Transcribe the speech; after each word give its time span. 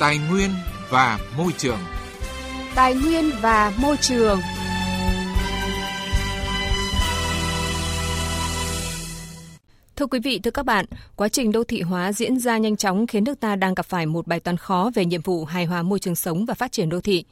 Tài 0.00 0.18
nguyên 0.18 0.50
và 0.90 1.18
môi 1.36 1.52
trường. 1.58 1.78
Tài 2.74 2.94
nguyên 2.94 3.30
và 3.40 3.72
môi 3.76 3.96
trường. 3.96 4.40
Thưa 10.00 10.06
quý 10.06 10.20
vị, 10.20 10.38
thưa 10.38 10.50
các 10.50 10.66
bạn, 10.66 10.84
quá 11.16 11.28
trình 11.28 11.52
đô 11.52 11.64
thị 11.64 11.80
hóa 11.80 12.12
diễn 12.12 12.38
ra 12.38 12.58
nhanh 12.58 12.76
chóng 12.76 13.06
khiến 13.06 13.24
nước 13.24 13.40
ta 13.40 13.56
đang 13.56 13.74
gặp 13.74 13.86
phải 13.86 14.06
một 14.06 14.26
bài 14.26 14.40
toán 14.40 14.56
khó 14.56 14.90
về 14.94 15.04
nhiệm 15.04 15.20
vụ 15.22 15.44
hài 15.44 15.64
hòa 15.64 15.82
môi 15.82 15.98
trường 15.98 16.14
sống 16.14 16.44
và 16.46 16.54
phát 16.54 16.72
triển 16.72 16.88
đô 16.88 17.00
thị. 17.00 17.24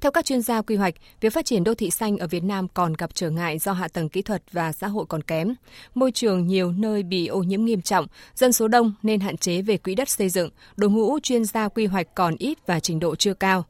Theo 0.00 0.12
các 0.12 0.24
chuyên 0.24 0.42
gia 0.42 0.62
quy 0.62 0.76
hoạch, 0.76 0.94
việc 1.20 1.32
phát 1.32 1.44
triển 1.44 1.64
đô 1.64 1.74
thị 1.74 1.90
xanh 1.90 2.18
ở 2.18 2.26
Việt 2.26 2.44
Nam 2.44 2.68
còn 2.68 2.92
gặp 2.92 3.10
trở 3.14 3.30
ngại 3.30 3.58
do 3.58 3.72
hạ 3.72 3.88
tầng 3.88 4.08
kỹ 4.08 4.22
thuật 4.22 4.42
và 4.52 4.72
xã 4.72 4.86
hội 4.86 5.04
còn 5.08 5.22
kém. 5.22 5.54
Môi 5.94 6.12
trường 6.12 6.46
nhiều 6.46 6.72
nơi 6.72 7.02
bị 7.02 7.26
ô 7.26 7.42
nhiễm 7.42 7.64
nghiêm 7.64 7.82
trọng, 7.82 8.06
dân 8.34 8.52
số 8.52 8.68
đông 8.68 8.94
nên 9.02 9.20
hạn 9.20 9.36
chế 9.36 9.62
về 9.62 9.76
quỹ 9.76 9.94
đất 9.94 10.08
xây 10.08 10.28
dựng, 10.28 10.50
đội 10.76 10.90
ngũ 10.90 11.18
chuyên 11.20 11.44
gia 11.44 11.68
quy 11.68 11.86
hoạch 11.86 12.14
còn 12.14 12.36
ít 12.38 12.58
và 12.66 12.80
trình 12.80 13.00
độ 13.00 13.16
chưa 13.16 13.34
cao. 13.34 13.64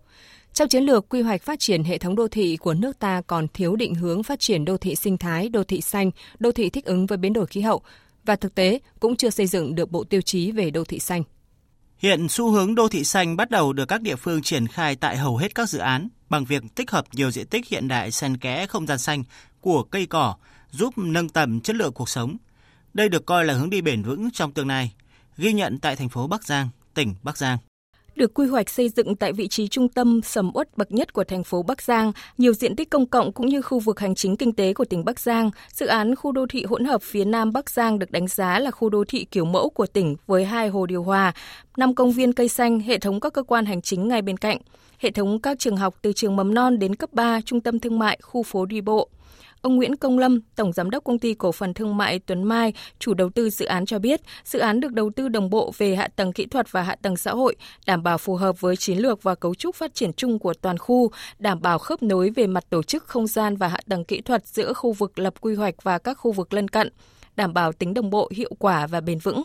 Trong 0.52 0.68
chiến 0.68 0.82
lược 0.84 1.09
quy 1.09 1.23
hoạch 1.23 1.42
phát 1.42 1.59
triển 1.59 1.84
hệ 1.84 1.98
thống 1.98 2.16
đô 2.16 2.28
thị 2.28 2.56
của 2.56 2.74
nước 2.74 2.98
ta 2.98 3.23
còn 3.27 3.46
thiếu 3.55 3.77
định 3.77 3.95
hướng 3.95 4.23
phát 4.23 4.41
triển 4.41 4.64
đô 4.64 4.77
thị 4.77 4.96
sinh 4.96 5.18
thái, 5.18 5.48
đô 5.48 5.64
thị 5.64 5.80
xanh, 5.80 6.10
đô 6.38 6.52
thị 6.52 6.70
thích 6.70 6.84
ứng 6.84 7.06
với 7.06 7.18
biến 7.18 7.32
đổi 7.32 7.46
khí 7.46 7.60
hậu, 7.60 7.82
và 8.24 8.37
thực 8.37 8.55
tế 8.55 8.80
cũng 9.01 9.16
chưa 9.16 9.30
xây 9.30 9.46
dựng 9.46 9.74
được 9.74 9.91
bộ 9.91 10.05
tiêu 10.05 10.20
chí 10.20 10.52
về 10.52 10.70
đô 10.70 10.84
thị 10.84 10.98
xanh. 10.98 11.23
Hiện 11.98 12.28
xu 12.28 12.51
hướng 12.51 12.74
đô 12.74 12.88
thị 12.88 13.05
xanh 13.05 13.37
bắt 13.37 13.51
đầu 13.51 13.73
được 13.73 13.84
các 13.84 14.02
địa 14.02 14.16
phương 14.16 14.42
triển 14.42 14.66
khai 14.66 14.96
tại 14.96 15.16
hầu 15.16 15.37
hết 15.37 15.55
các 15.55 15.69
dự 15.69 15.78
án 15.78 16.09
bằng 16.29 16.45
việc 16.45 16.62
tích 16.74 16.91
hợp 16.91 17.05
nhiều 17.12 17.30
diện 17.30 17.46
tích 17.46 17.68
hiện 17.68 17.88
đại 17.88 18.10
xen 18.10 18.37
kẽ 18.37 18.66
không 18.66 18.87
gian 18.87 18.98
xanh 18.98 19.24
của 19.60 19.82
cây 19.82 20.06
cỏ 20.06 20.37
giúp 20.70 20.98
nâng 20.98 21.29
tầm 21.29 21.60
chất 21.60 21.77
lượng 21.77 21.92
cuộc 21.92 22.09
sống. 22.09 22.37
Đây 22.95 23.09
được 23.09 23.27
coi 23.27 23.45
là 23.45 23.55
hướng 23.55 23.70
đi 23.70 23.80
bền 23.80 24.02
vững 24.02 24.30
trong 24.30 24.52
tương 24.52 24.68
lai, 24.68 24.93
ghi 25.37 25.52
nhận 25.52 25.79
tại 25.79 25.96
thành 25.96 26.09
phố 26.09 26.27
Bắc 26.27 26.45
Giang, 26.45 26.68
tỉnh 26.95 27.15
Bắc 27.23 27.38
Giang. 27.38 27.59
Được 28.16 28.34
quy 28.34 28.46
hoạch 28.46 28.70
xây 28.70 28.88
dựng 28.88 29.16
tại 29.16 29.32
vị 29.32 29.48
trí 29.48 29.68
trung 29.68 29.88
tâm 29.88 30.20
sầm 30.23 30.51
uất 30.54 30.76
bậc 30.76 30.93
nhất 30.93 31.12
của 31.12 31.24
thành 31.24 31.45
phố 31.45 31.62
Bắc 31.62 31.82
Giang, 31.82 32.12
nhiều 32.38 32.52
diện 32.52 32.76
tích 32.76 32.90
công 32.90 33.07
cộng 33.07 33.32
cũng 33.32 33.46
như 33.46 33.62
khu 33.62 33.79
vực 33.79 34.01
hành 34.01 34.15
chính 34.15 34.37
kinh 34.37 34.52
tế 34.52 34.74
của 34.74 34.84
tỉnh 34.84 35.04
Bắc 35.04 35.20
Giang, 35.20 35.51
dự 35.73 35.87
án 35.87 36.15
khu 36.15 36.32
đô 36.32 36.46
thị 36.46 36.65
hỗn 36.65 36.85
hợp 36.85 37.02
phía 37.02 37.24
Nam 37.24 37.52
Bắc 37.52 37.70
Giang 37.70 37.98
được 37.98 38.10
đánh 38.10 38.29
giá 38.29 38.59
là 38.59 38.70
khu 38.70 38.88
đô 38.88 39.04
thị 39.09 39.26
kiểu 39.30 39.45
mẫu 39.45 39.70
của 39.70 39.87
tỉnh 39.87 40.16
với 40.26 40.45
hai 40.45 40.68
hồ 40.68 40.87
điều 40.87 41.02
hòa, 41.02 41.32
năm 41.76 41.95
công 41.95 42.12
viên 42.12 42.32
cây 42.32 42.48
xanh, 42.48 42.80
hệ 42.80 42.98
thống 42.98 43.20
các 43.20 43.32
cơ 43.32 43.42
quan 43.42 43.66
hành 43.66 43.82
chính 43.82 44.09
ngay 44.09 44.23
bên 44.23 44.37
cạnh, 44.37 44.59
hệ 44.98 45.10
thống 45.10 45.40
các 45.40 45.59
trường 45.59 45.76
học 45.76 45.95
từ 46.02 46.12
trường 46.12 46.37
mầm 46.37 46.54
non 46.54 46.79
đến 46.79 46.95
cấp 46.95 47.12
3, 47.12 47.40
trung 47.40 47.60
tâm 47.60 47.80
thương 47.80 47.98
mại, 47.98 48.18
khu 48.23 48.42
phố 48.42 48.66
đi 48.66 48.80
bộ. 48.80 49.09
Ông 49.60 49.77
Nguyễn 49.77 49.96
Công 49.96 50.18
Lâm, 50.18 50.40
Tổng 50.57 50.73
Giám 50.73 50.90
đốc 50.90 51.04
Công 51.04 51.18
ty 51.18 51.35
Cổ 51.35 51.52
phần 51.52 51.74
Thương 51.74 51.96
mại 51.96 52.18
Tuấn 52.18 52.43
Mai, 52.43 52.73
chủ 52.99 53.15
đầu 53.15 53.30
tư 53.30 53.51
dự 53.51 53.66
án 53.66 53.87
cho 53.87 53.99
biết, 53.99 54.21
dự 54.45 54.59
án 54.59 54.80
được 54.80 54.93
đầu 54.93 55.10
tư 55.16 55.29
đồng 55.29 55.51
bộ 55.51 55.73
về 55.79 55.95
hạ 55.95 56.09
tầng 56.16 56.32
kỹ 56.32 56.46
thuật 56.46 56.73
và 56.73 56.82
hạ 56.82 56.96
tầng 57.02 57.16
xã 57.16 57.30
hội, 57.30 57.57
đảm 57.87 58.02
bảo 58.02 58.18
phù 58.18 58.37
hợp 58.37 58.60
với 58.60 58.76
chiến 58.76 58.99
lược 58.99 59.23
và 59.23 59.35
cấu 59.35 59.54
trúc 59.54 59.76
phát 59.76 59.95
triển 59.95 60.13
chung 60.13 60.38
của 60.38 60.54
toàn 60.54 60.79
khu, 60.79 61.10
đảm 61.38 61.63
bảo 61.63 61.79
khớp 61.79 62.02
nối 62.02 62.30
về 62.30 62.46
mặt 62.46 62.65
tổ 62.71 62.82
chức 62.82 63.04
không 63.04 63.26
gian 63.26 63.57
và 63.57 63.68
hạ 63.68 63.79
tầng 63.88 64.04
kỹ 64.04 64.21
thuật 64.21 64.47
giữa 64.47 64.72
khu 64.72 64.93
vực 64.93 65.19
lập 65.19 65.34
quy 65.41 65.54
hoạch 65.54 65.75
và 65.82 65.98
các 65.98 66.15
khu 66.15 66.32
vực 66.32 66.53
lân 66.53 66.69
cận, 66.69 66.88
đảm 67.37 67.54
bảo 67.54 67.72
tính 67.72 67.94
đồng 67.94 68.10
bộ, 68.10 68.31
hiệu 68.34 68.53
quả 68.59 68.87
và 68.87 69.00
bền 69.00 69.19
vững. 69.19 69.43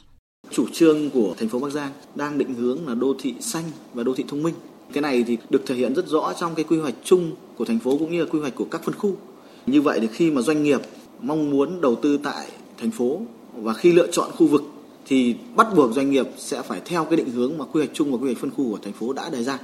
Chủ 0.52 0.66
trương 0.74 1.09
của 1.09 1.34
thành 1.38 1.50
phố 1.50 1.59
Bắc 1.59 1.72
Giang 1.72 1.92
đang 2.16 2.38
định 2.38 2.53
hướng 2.53 2.88
là 2.88 2.96
đô 2.96 3.14
thị 3.20 3.34
xanh 3.40 3.64
và 3.94 4.03
đô 4.03 4.14
thị 4.14 4.26
thông 4.28 4.44
minh. 4.44 4.53
Cái 4.94 5.02
này 5.02 5.24
thì 5.28 5.38
được 5.50 5.64
thể 5.66 5.76
hiện 5.76 5.94
rất 5.94 6.08
rõ 6.08 6.34
trong 6.40 6.56
cái 6.56 6.66
quy 6.70 6.78
hoạch 6.78 6.94
chung 7.03 7.36
của 7.58 7.66
thành 7.66 7.80
phố 7.80 7.98
cũng 7.98 8.12
như 8.12 8.24
là 8.24 8.30
quy 8.31 8.40
hoạch 8.40 8.56
của 8.56 8.66
các 8.72 8.84
phân 8.84 8.96
khu. 8.96 9.16
Như 9.70 9.81
vậy 9.81 10.00
thì 10.02 10.08
khi 10.08 10.31
mà 10.31 10.42
doanh 10.42 10.64
nghiệp 10.64 10.81
mong 11.22 11.50
muốn 11.50 11.81
đầu 11.81 11.95
tư 11.95 12.20
tại 12.23 12.48
thành 12.78 12.92
phố 12.92 13.22
và 13.56 13.73
khi 13.73 13.92
lựa 13.92 14.08
chọn 14.12 14.31
khu 14.31 14.48
vực 14.48 14.64
thì 15.06 15.36
bắt 15.56 15.67
buộc 15.75 15.94
doanh 15.94 16.12
nghiệp 16.12 16.28
sẽ 16.38 16.62
phải 16.62 16.81
theo 16.86 17.06
cái 17.06 17.17
định 17.17 17.30
hướng 17.30 17.58
mà 17.58 17.66
quy 17.66 17.81
hoạch 17.81 17.94
chung 17.94 18.12
và 18.12 18.17
quy 18.17 18.25
hoạch 18.25 18.38
phân 18.38 18.52
khu 18.52 18.72
của 18.72 18.78
thành 18.84 18.94
phố 18.94 19.14
đã 19.14 19.30
đề 19.30 19.44
ra. 19.44 19.59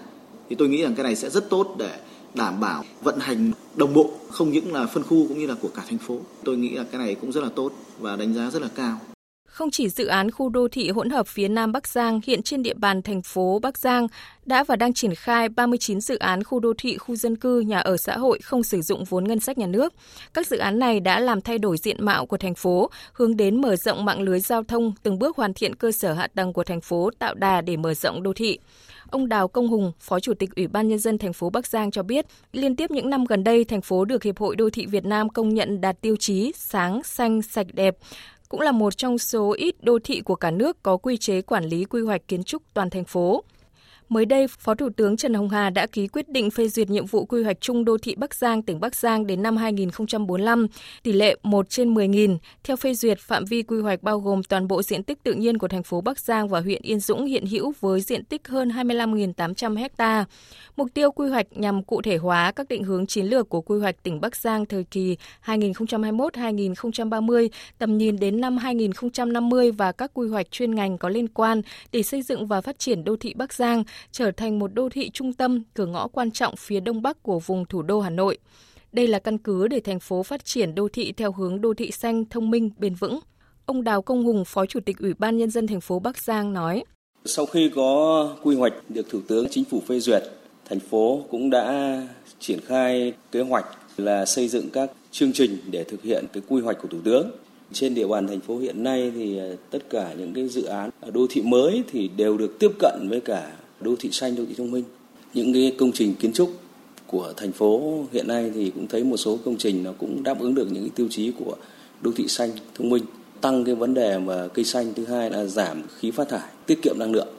Thì 0.49 0.55
tôi 0.55 0.69
nghĩ 0.69 0.83
rằng 0.83 0.95
cái 0.95 1.03
này 1.03 1.15
sẽ 1.15 1.29
rất 1.29 1.49
tốt 1.49 1.75
để 1.77 1.99
đảm 2.33 2.59
bảo 2.59 2.83
vận 3.03 3.19
hành 3.19 3.51
đồng 3.75 3.93
bộ, 3.93 4.11
không 4.29 4.51
những 4.51 4.73
là 4.73 4.85
phân 4.85 5.03
khu 5.03 5.27
cũng 5.27 5.39
như 5.39 5.47
là 5.47 5.55
của 5.61 5.69
cả 5.75 5.83
thành 5.89 5.97
phố. 5.97 6.17
Tôi 6.43 6.57
nghĩ 6.57 6.69
là 6.69 6.83
cái 6.91 6.99
này 6.99 7.15
cũng 7.15 7.31
rất 7.31 7.43
là 7.43 7.49
tốt 7.55 7.71
và 7.99 8.15
đánh 8.15 8.33
giá 8.33 8.49
rất 8.51 8.61
là 8.61 8.69
cao. 8.75 8.99
Không 9.45 9.71
chỉ 9.71 9.89
dự 9.89 10.05
án 10.05 10.31
khu 10.31 10.49
đô 10.49 10.67
thị 10.67 10.89
hỗn 10.89 11.09
hợp 11.09 11.27
phía 11.27 11.47
Nam 11.47 11.71
Bắc 11.71 11.87
Giang, 11.87 12.19
hiện 12.25 12.43
trên 12.43 12.63
địa 12.63 12.73
bàn 12.73 13.01
thành 13.01 13.21
phố 13.21 13.59
Bắc 13.59 13.77
Giang 13.77 14.07
đã 14.45 14.63
và 14.63 14.75
đang 14.75 14.93
triển 14.93 15.15
khai 15.15 15.49
39 15.49 16.01
dự 16.01 16.17
án 16.17 16.43
khu 16.43 16.59
đô 16.59 16.73
thị, 16.77 16.97
khu 16.97 17.15
dân 17.15 17.35
cư, 17.35 17.59
nhà 17.59 17.79
ở 17.79 17.97
xã 17.97 18.17
hội 18.17 18.39
không 18.39 18.63
sử 18.63 18.81
dụng 18.81 19.03
vốn 19.03 19.23
ngân 19.23 19.39
sách 19.39 19.57
nhà 19.57 19.67
nước. 19.67 19.93
Các 20.33 20.47
dự 20.47 20.57
án 20.57 20.79
này 20.79 20.99
đã 20.99 21.19
làm 21.19 21.41
thay 21.41 21.57
đổi 21.57 21.77
diện 21.77 22.05
mạo 22.05 22.25
của 22.25 22.37
thành 22.37 22.55
phố, 22.55 22.89
hướng 23.13 23.37
đến 23.37 23.61
mở 23.61 23.75
rộng 23.75 24.05
mạng 24.05 24.21
lưới 24.21 24.39
giao 24.39 24.63
thông, 24.63 24.93
từng 25.03 25.19
bước 25.19 25.37
hoàn 25.37 25.53
thiện 25.53 25.75
cơ 25.75 25.91
sở 25.91 26.13
hạ 26.13 26.27
tầng 26.35 26.53
của 26.53 26.63
thành 26.63 26.81
phố 26.81 27.09
tạo 27.19 27.33
đà 27.33 27.61
để 27.61 27.77
mở 27.77 27.93
rộng 27.93 28.23
đô 28.23 28.33
thị. 28.33 28.59
Ông 29.09 29.29
Đào 29.29 29.47
Công 29.47 29.67
Hùng, 29.67 29.91
Phó 29.99 30.19
Chủ 30.19 30.33
tịch 30.33 30.55
Ủy 30.55 30.67
ban 30.67 30.87
Nhân 30.87 30.99
dân 30.99 31.17
thành 31.17 31.33
phố 31.33 31.49
Bắc 31.49 31.67
Giang 31.67 31.91
cho 31.91 32.03
biết, 32.03 32.25
liên 32.51 32.75
tiếp 32.75 32.91
những 32.91 33.09
năm 33.09 33.25
gần 33.25 33.43
đây, 33.43 33.63
thành 33.63 33.81
phố 33.81 34.05
được 34.05 34.23
Hiệp 34.23 34.37
hội 34.37 34.55
Đô 34.55 34.69
thị 34.69 34.85
Việt 34.85 35.05
Nam 35.05 35.29
công 35.29 35.53
nhận 35.53 35.81
đạt 35.81 36.01
tiêu 36.01 36.15
chí 36.19 36.51
sáng, 36.55 37.03
xanh, 37.03 37.41
sạch, 37.41 37.67
đẹp 37.73 37.97
cũng 38.49 38.61
là 38.61 38.71
một 38.71 38.97
trong 38.97 39.17
số 39.17 39.53
ít 39.57 39.75
đô 39.83 39.99
thị 40.03 40.21
của 40.21 40.35
cả 40.35 40.51
nước 40.51 40.83
có 40.83 40.97
quy 40.97 41.17
chế 41.17 41.41
quản 41.41 41.65
lý 41.65 41.85
quy 41.85 42.01
hoạch 42.01 42.27
kiến 42.27 42.43
trúc 42.43 42.63
toàn 42.73 42.89
thành 42.89 43.05
phố. 43.05 43.43
Mới 44.09 44.25
đây, 44.25 44.47
Phó 44.47 44.75
Thủ 44.75 44.89
tướng 44.97 45.17
Trần 45.17 45.33
Hồng 45.33 45.49
Hà 45.49 45.69
đã 45.69 45.87
ký 45.87 46.07
quyết 46.07 46.29
định 46.29 46.51
phê 46.51 46.67
duyệt 46.67 46.89
nhiệm 46.89 47.05
vụ 47.05 47.25
quy 47.25 47.43
hoạch 47.43 47.61
chung 47.61 47.85
đô 47.85 47.97
thị 47.97 48.15
Bắc 48.15 48.35
Giang, 48.35 48.61
tỉnh 48.61 48.79
Bắc 48.79 48.95
Giang 48.95 49.27
đến 49.27 49.43
năm 49.43 49.57
2045, 49.57 50.67
tỷ 51.03 51.13
lệ 51.13 51.35
1 51.43 51.69
trên 51.69 51.93
10.000. 51.93 52.37
Theo 52.63 52.75
phê 52.75 52.93
duyệt, 52.93 53.19
phạm 53.19 53.45
vi 53.45 53.63
quy 53.63 53.81
hoạch 53.81 54.03
bao 54.03 54.19
gồm 54.19 54.43
toàn 54.43 54.67
bộ 54.67 54.83
diện 54.83 55.03
tích 55.03 55.23
tự 55.23 55.33
nhiên 55.33 55.57
của 55.57 55.67
thành 55.67 55.83
phố 55.83 56.01
Bắc 56.01 56.19
Giang 56.19 56.47
và 56.47 56.59
huyện 56.59 56.81
Yên 56.81 56.99
Dũng 56.99 57.25
hiện 57.25 57.45
hữu 57.45 57.73
với 57.79 58.01
diện 58.01 58.25
tích 58.25 58.47
hơn 58.47 58.69
25.800 58.69 59.87
ha. 59.97 60.25
Mục 60.75 60.87
tiêu 60.93 61.11
quy 61.11 61.29
hoạch 61.29 61.47
nhằm 61.51 61.83
cụ 61.83 62.01
thể 62.01 62.17
hóa 62.17 62.51
các 62.51 62.67
định 62.67 62.83
hướng 62.83 63.07
chiến 63.07 63.25
lược 63.25 63.49
của 63.49 63.61
quy 63.61 63.79
hoạch 63.79 64.03
tỉnh 64.03 64.21
Bắc 64.21 64.35
Giang 64.35 64.65
thời 64.65 64.83
kỳ 64.83 65.17
2021-2030, 65.45 67.49
tầm 67.77 67.97
nhìn 67.97 68.19
đến 68.19 68.41
năm 68.41 68.57
2050 68.57 69.71
và 69.71 69.91
các 69.91 70.11
quy 70.13 70.29
hoạch 70.29 70.51
chuyên 70.51 70.75
ngành 70.75 70.97
có 70.97 71.09
liên 71.09 71.27
quan 71.27 71.61
để 71.91 72.03
xây 72.03 72.21
dựng 72.21 72.47
và 72.47 72.61
phát 72.61 72.79
triển 72.79 73.03
đô 73.03 73.15
thị 73.15 73.33
Bắc 73.35 73.53
Giang 73.53 73.83
trở 74.11 74.31
thành 74.31 74.59
một 74.59 74.73
đô 74.73 74.89
thị 74.89 75.09
trung 75.09 75.33
tâm, 75.33 75.63
cửa 75.73 75.85
ngõ 75.85 76.07
quan 76.07 76.31
trọng 76.31 76.55
phía 76.55 76.79
đông 76.79 77.01
bắc 77.01 77.23
của 77.23 77.39
vùng 77.39 77.65
thủ 77.65 77.81
đô 77.81 77.99
Hà 77.99 78.09
Nội. 78.09 78.37
Đây 78.91 79.07
là 79.07 79.19
căn 79.19 79.37
cứ 79.37 79.67
để 79.67 79.79
thành 79.79 79.99
phố 79.99 80.23
phát 80.23 80.45
triển 80.45 80.75
đô 80.75 80.87
thị 80.93 81.11
theo 81.11 81.31
hướng 81.31 81.61
đô 81.61 81.73
thị 81.73 81.91
xanh, 81.91 82.25
thông 82.25 82.49
minh, 82.49 82.69
bền 82.77 82.95
vững. 82.95 83.19
Ông 83.65 83.83
Đào 83.83 84.01
Công 84.01 84.23
Hùng, 84.23 84.45
Phó 84.45 84.65
Chủ 84.65 84.79
tịch 84.79 84.97
Ủy 84.99 85.13
ban 85.13 85.37
Nhân 85.37 85.49
dân 85.49 85.67
thành 85.67 85.81
phố 85.81 85.99
Bắc 85.99 86.17
Giang 86.17 86.53
nói. 86.53 86.83
Sau 87.25 87.45
khi 87.45 87.71
có 87.75 88.29
quy 88.43 88.55
hoạch 88.55 88.73
được 88.89 89.09
Thủ 89.09 89.19
tướng 89.27 89.47
Chính 89.49 89.63
phủ 89.63 89.81
phê 89.87 89.99
duyệt, 89.99 90.23
thành 90.69 90.79
phố 90.79 91.25
cũng 91.29 91.49
đã 91.49 92.01
triển 92.39 92.59
khai 92.65 93.13
kế 93.31 93.41
hoạch 93.41 93.65
là 93.97 94.25
xây 94.25 94.47
dựng 94.47 94.69
các 94.73 94.91
chương 95.11 95.33
trình 95.33 95.57
để 95.71 95.83
thực 95.83 96.03
hiện 96.03 96.25
cái 96.33 96.43
quy 96.47 96.61
hoạch 96.61 96.77
của 96.81 96.87
Thủ 96.87 96.97
tướng. 97.03 97.31
Trên 97.71 97.95
địa 97.95 98.07
bàn 98.07 98.27
thành 98.27 98.39
phố 98.39 98.57
hiện 98.57 98.83
nay 98.83 99.11
thì 99.15 99.37
ờ, 99.37 99.55
tất 99.69 99.79
cả 99.89 100.13
những 100.17 100.33
cái 100.33 100.47
dự 100.47 100.63
án 100.63 100.89
ờ, 101.01 101.11
đô 101.11 101.25
thị 101.29 101.41
mới 101.41 101.83
thì 101.91 102.09
đều 102.17 102.37
được 102.37 102.59
tiếp 102.59 102.71
cận 102.79 103.07
với 103.09 103.21
cả 103.21 103.51
đô 103.81 103.95
thị 103.99 104.09
xanh, 104.11 104.35
đô 104.35 104.43
thị 104.45 104.53
thông 104.57 104.71
minh. 104.71 104.83
Những 105.33 105.53
cái 105.53 105.75
công 105.77 105.91
trình 105.91 106.15
kiến 106.15 106.33
trúc 106.33 106.53
của 107.07 107.33
thành 107.37 107.51
phố 107.51 108.03
hiện 108.11 108.27
nay 108.27 108.51
thì 108.55 108.71
cũng 108.75 108.87
thấy 108.87 109.03
một 109.03 109.17
số 109.17 109.37
công 109.45 109.57
trình 109.57 109.83
nó 109.83 109.91
cũng 109.97 110.23
đáp 110.23 110.39
ứng 110.39 110.55
được 110.55 110.71
những 110.71 110.83
cái 110.83 110.91
tiêu 110.95 111.07
chí 111.09 111.31
của 111.39 111.55
đô 112.01 112.11
thị 112.15 112.27
xanh, 112.27 112.51
thông 112.75 112.89
minh, 112.89 113.03
tăng 113.41 113.65
cái 113.65 113.75
vấn 113.75 113.93
đề 113.93 114.17
mà 114.17 114.47
cây 114.47 114.65
xanh 114.65 114.93
thứ 114.93 115.05
hai 115.05 115.29
là 115.29 115.45
giảm 115.45 115.81
khí 115.97 116.11
phát 116.11 116.29
thải, 116.29 116.49
tiết 116.65 116.81
kiệm 116.81 116.95
năng 116.99 117.11
lượng. 117.11 117.34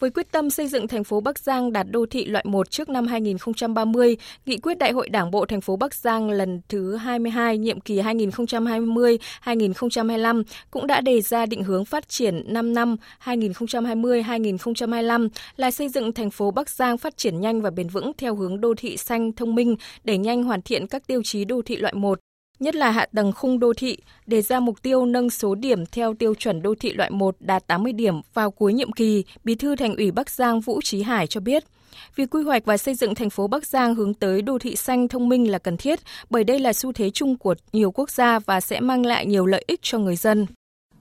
Với 0.00 0.10
quyết 0.10 0.32
tâm 0.32 0.50
xây 0.50 0.68
dựng 0.68 0.88
thành 0.88 1.04
phố 1.04 1.20
Bắc 1.20 1.38
Giang 1.38 1.72
đạt 1.72 1.86
đô 1.90 2.06
thị 2.06 2.24
loại 2.24 2.44
1 2.48 2.70
trước 2.70 2.88
năm 2.88 3.06
2030, 3.06 4.16
Nghị 4.46 4.56
quyết 4.56 4.78
Đại 4.78 4.92
hội 4.92 5.08
Đảng 5.08 5.30
bộ 5.30 5.46
thành 5.46 5.60
phố 5.60 5.76
Bắc 5.76 5.94
Giang 5.94 6.30
lần 6.30 6.60
thứ 6.68 6.96
22 6.96 7.58
nhiệm 7.58 7.80
kỳ 7.80 8.00
2020-2025 8.00 10.42
cũng 10.70 10.86
đã 10.86 11.00
đề 11.00 11.20
ra 11.20 11.46
định 11.46 11.62
hướng 11.62 11.84
phát 11.84 12.08
triển 12.08 12.42
5 12.46 12.74
năm 12.74 12.96
2020-2025 13.24 15.28
là 15.56 15.70
xây 15.70 15.88
dựng 15.88 16.12
thành 16.12 16.30
phố 16.30 16.50
Bắc 16.50 16.70
Giang 16.70 16.98
phát 16.98 17.16
triển 17.16 17.40
nhanh 17.40 17.62
và 17.62 17.70
bền 17.70 17.88
vững 17.88 18.12
theo 18.18 18.34
hướng 18.34 18.60
đô 18.60 18.74
thị 18.76 18.96
xanh 18.96 19.32
thông 19.32 19.54
minh, 19.54 19.76
đẩy 20.04 20.18
nhanh 20.18 20.44
hoàn 20.44 20.62
thiện 20.62 20.86
các 20.86 21.06
tiêu 21.06 21.22
chí 21.24 21.44
đô 21.44 21.62
thị 21.62 21.76
loại 21.76 21.94
1, 21.94 22.20
nhất 22.60 22.74
là 22.74 22.90
hạ 22.90 23.06
tầng 23.14 23.32
khung 23.32 23.58
đô 23.58 23.72
thị, 23.76 23.96
đề 24.26 24.42
ra 24.42 24.60
mục 24.60 24.82
tiêu 24.82 25.06
nâng 25.06 25.30
số 25.30 25.54
điểm 25.54 25.86
theo 25.86 26.14
tiêu 26.14 26.34
chuẩn 26.34 26.62
đô 26.62 26.74
thị 26.80 26.92
loại 26.92 27.10
1 27.10 27.36
đạt 27.40 27.66
80 27.66 27.92
điểm 27.92 28.14
vào 28.34 28.50
cuối 28.50 28.72
nhiệm 28.72 28.92
kỳ, 28.92 29.24
Bí 29.44 29.54
thư 29.54 29.76
Thành 29.76 29.96
ủy 29.96 30.10
Bắc 30.10 30.30
Giang 30.30 30.60
Vũ 30.60 30.80
Trí 30.84 31.02
Hải 31.02 31.26
cho 31.26 31.40
biết. 31.40 31.64
Việc 32.16 32.30
quy 32.30 32.42
hoạch 32.42 32.64
và 32.64 32.76
xây 32.76 32.94
dựng 32.94 33.14
thành 33.14 33.30
phố 33.30 33.46
Bắc 33.46 33.66
Giang 33.66 33.94
hướng 33.94 34.14
tới 34.14 34.42
đô 34.42 34.58
thị 34.58 34.76
xanh 34.76 35.08
thông 35.08 35.28
minh 35.28 35.50
là 35.50 35.58
cần 35.58 35.76
thiết, 35.76 36.00
bởi 36.30 36.44
đây 36.44 36.58
là 36.58 36.72
xu 36.72 36.92
thế 36.92 37.10
chung 37.10 37.38
của 37.38 37.54
nhiều 37.72 37.90
quốc 37.90 38.10
gia 38.10 38.38
và 38.38 38.60
sẽ 38.60 38.80
mang 38.80 39.06
lại 39.06 39.26
nhiều 39.26 39.46
lợi 39.46 39.64
ích 39.66 39.80
cho 39.82 39.98
người 39.98 40.16
dân. 40.16 40.46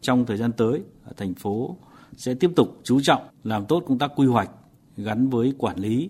Trong 0.01 0.25
thời 0.25 0.37
gian 0.37 0.51
tới, 0.51 0.81
thành 1.17 1.33
phố 1.33 1.77
sẽ 2.17 2.33
tiếp 2.33 2.51
tục 2.55 2.79
chú 2.83 3.01
trọng 3.01 3.21
làm 3.43 3.65
tốt 3.65 3.83
công 3.87 3.99
tác 3.99 4.11
quy 4.15 4.27
hoạch 4.27 4.49
gắn 4.97 5.29
với 5.29 5.53
quản 5.57 5.79
lý 5.79 6.09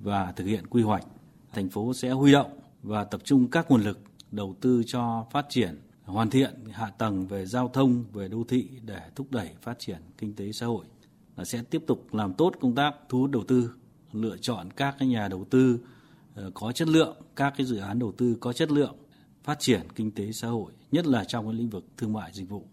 và 0.00 0.32
thực 0.36 0.44
hiện 0.44 0.66
quy 0.66 0.82
hoạch. 0.82 1.04
Thành 1.52 1.68
phố 1.68 1.94
sẽ 1.94 2.10
huy 2.10 2.32
động 2.32 2.50
và 2.82 3.04
tập 3.04 3.20
trung 3.24 3.50
các 3.50 3.70
nguồn 3.70 3.82
lực 3.82 3.98
đầu 4.30 4.56
tư 4.60 4.82
cho 4.86 5.26
phát 5.30 5.46
triển 5.48 5.80
hoàn 6.04 6.30
thiện 6.30 6.64
hạ 6.72 6.90
tầng 6.98 7.26
về 7.26 7.46
giao 7.46 7.68
thông 7.68 8.04
về 8.12 8.28
đô 8.28 8.44
thị 8.48 8.68
để 8.82 9.00
thúc 9.14 9.26
đẩy 9.30 9.50
phát 9.62 9.78
triển 9.78 9.98
kinh 10.18 10.34
tế 10.36 10.52
xã 10.52 10.66
hội 10.66 10.84
là 11.36 11.44
sẽ 11.44 11.62
tiếp 11.70 11.82
tục 11.86 12.14
làm 12.14 12.34
tốt 12.34 12.52
công 12.60 12.74
tác 12.74 12.94
thu 13.08 13.20
hút 13.20 13.30
đầu 13.30 13.44
tư, 13.48 13.70
lựa 14.12 14.36
chọn 14.36 14.70
các 14.76 14.96
cái 14.98 15.08
nhà 15.08 15.28
đầu 15.28 15.46
tư 15.50 15.78
ờ, 16.34 16.50
có 16.54 16.72
chất 16.72 16.88
lượng, 16.88 17.16
các 17.36 17.54
cái 17.56 17.66
dự 17.66 17.76
án 17.76 17.98
đầu 17.98 18.12
tư 18.18 18.36
có 18.40 18.52
chất 18.52 18.70
lượng, 18.70 18.96
phát 19.44 19.58
triển 19.58 19.80
kinh 19.94 20.10
tế 20.10 20.32
xã 20.32 20.48
hội, 20.48 20.72
nhất 20.92 21.06
là 21.06 21.24
trong 21.24 21.46
cái 21.46 21.54
lĩnh 21.54 21.70
vực 21.70 21.84
thương 21.96 22.12
mại 22.12 22.32
dịch 22.32 22.48
vụ. 22.48 22.68